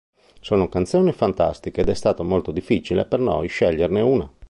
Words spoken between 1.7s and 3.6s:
ed è stato molto difficile per noi